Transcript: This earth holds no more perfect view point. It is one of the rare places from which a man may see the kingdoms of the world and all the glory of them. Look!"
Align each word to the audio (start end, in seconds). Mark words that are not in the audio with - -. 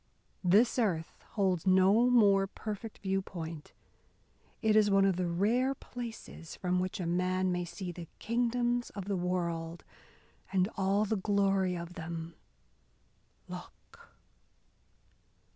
This 0.43 0.79
earth 0.79 1.21
holds 1.33 1.67
no 1.67 2.09
more 2.09 2.47
perfect 2.47 2.97
view 3.03 3.21
point. 3.21 3.71
It 4.63 4.75
is 4.75 4.89
one 4.89 5.05
of 5.05 5.15
the 5.15 5.27
rare 5.27 5.75
places 5.75 6.55
from 6.55 6.79
which 6.79 6.99
a 6.99 7.05
man 7.05 7.51
may 7.51 7.65
see 7.65 7.91
the 7.91 8.07
kingdoms 8.17 8.89
of 8.95 9.05
the 9.05 9.15
world 9.15 9.83
and 10.51 10.67
all 10.75 11.05
the 11.05 11.17
glory 11.17 11.77
of 11.77 11.93
them. 11.93 12.33
Look!" 13.47 14.09